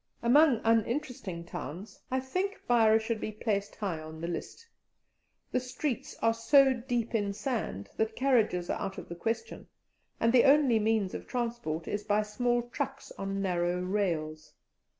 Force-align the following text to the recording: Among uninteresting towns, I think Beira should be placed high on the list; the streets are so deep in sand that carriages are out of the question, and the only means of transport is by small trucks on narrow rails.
Among 0.23 0.61
uninteresting 0.63 1.43
towns, 1.45 1.99
I 2.09 2.19
think 2.21 2.59
Beira 2.67 2.97
should 2.97 3.21
be 3.21 3.31
placed 3.31 3.75
high 3.75 3.99
on 3.99 4.19
the 4.19 4.27
list; 4.27 4.65
the 5.51 5.59
streets 5.59 6.15
are 6.23 6.33
so 6.33 6.73
deep 6.73 7.13
in 7.13 7.33
sand 7.33 7.87
that 7.97 8.15
carriages 8.15 8.67
are 8.71 8.79
out 8.81 8.97
of 8.97 9.09
the 9.09 9.15
question, 9.15 9.67
and 10.19 10.33
the 10.33 10.45
only 10.45 10.79
means 10.79 11.13
of 11.13 11.27
transport 11.27 11.87
is 11.87 12.03
by 12.03 12.23
small 12.23 12.63
trucks 12.71 13.11
on 13.19 13.43
narrow 13.43 13.79
rails. 13.79 14.53